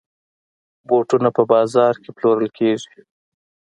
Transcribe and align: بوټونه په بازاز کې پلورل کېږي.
بوټونه 0.87 1.29
په 1.37 1.41
بازاز 1.51 1.95
کې 2.03 2.09
پلورل 2.15 2.47
کېږي. 2.57 2.93